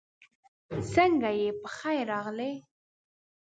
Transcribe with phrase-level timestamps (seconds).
[0.93, 2.53] سنګه یی پخير راغلې